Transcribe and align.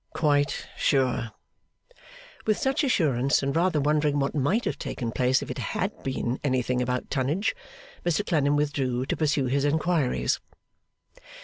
'Quite 0.15 0.67
sure.' 0.75 1.29
With 2.47 2.57
such 2.57 2.83
assurance, 2.83 3.43
and 3.43 3.55
rather 3.55 3.79
wondering 3.79 4.17
what 4.17 4.33
might 4.33 4.65
have 4.65 4.79
taken 4.79 5.11
place 5.11 5.43
if 5.43 5.51
it 5.51 5.59
had 5.59 5.91
been 6.01 6.39
anything 6.43 6.81
about 6.81 7.11
tonnage, 7.11 7.55
Mr 8.03 8.25
Clennam 8.25 8.55
withdrew 8.55 9.05
to 9.05 9.15
pursue 9.15 9.45
his 9.45 9.63
inquiries. 9.63 10.39